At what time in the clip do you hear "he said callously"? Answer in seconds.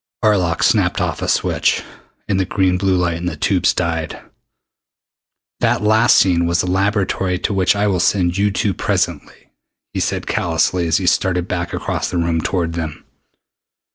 9.93-10.87